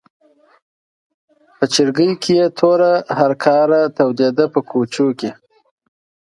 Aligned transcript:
په 1.57 1.65
چرګۍ 1.73 2.11
کې 2.21 2.31
یې 2.39 2.45
توره 2.57 2.93
هرکاره 3.19 3.81
تودېده 3.95 4.45
په 4.53 4.59
کوچو 4.69 5.07
کې. 5.19 5.29